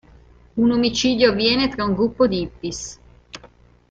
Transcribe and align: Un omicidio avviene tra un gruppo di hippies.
Un 0.57 0.71
omicidio 0.71 1.29
avviene 1.29 1.69
tra 1.69 1.83
un 1.85 1.93
gruppo 1.93 2.25
di 2.25 2.41
hippies. 2.41 2.99